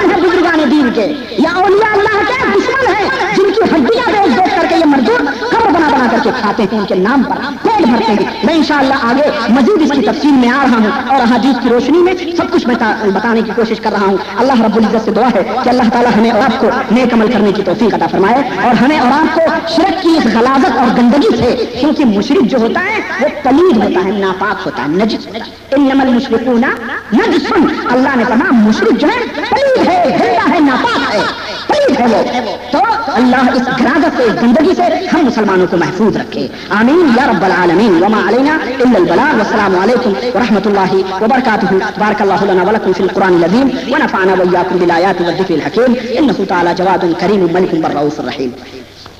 [0.00, 1.06] दुश्मन है बुजुर्गान दीन के?
[1.42, 5.20] या औलिया अल्लाह के दुश्मन है जिनकी हड्डियाँ बेच बेच करके ये मजदूर
[5.52, 9.26] कब्र बना बना करके खाते हैं उनके नाम पर पेट भरते हैं। मैं इंशाल्लाह आगे
[9.54, 12.88] मजीद इसकी तफसील में आ रहा हूँ और अहादीस की रोशनी में सब कुछ बता,
[13.16, 16.10] बताने की कोशिश कर रहा हूँ। अल्लाह रब्बुल इज़्ज़त से दुआ है कि अल्लाह ताला
[16.10, 20.00] हमें और आपको नेक अमल करने की तौफीक अता फरमाए और हमें और आपको शिरक
[20.02, 24.18] की इस गलाजत और गंदगी से क्योंकि मुशरिक जो होता है वो पलीद होता है
[24.20, 25.26] नापाक होता है नजिस
[25.76, 26.74] इन्नमल मुशरिकूना
[27.14, 29.18] नजसन अल्लाह ने कहा मुशरिक जो है
[30.59, 31.23] है नापाक है
[31.69, 32.81] पलीद है वो तो
[33.19, 36.43] अल्लाह इस गलाजत से गंदगी से हम मुसलमानों को महफूज रखे
[36.79, 41.77] आमीन या रब्बल आलमीन वमा अलैना इल्ला अल बलाग वस्सलामु अलैकुम व रहमतुल्लाहि व बरकातुहू
[42.01, 45.61] बारकल्लाहु लना व लकुम फिल कुरानिल अज़ीम व नफअना व इय्याकुम बिल आयाति व ज़िक्रिल
[45.67, 48.51] हकीम इन्नहु तआला जवादुन करीमुन मलिकुन बर्रऊफुर रहीम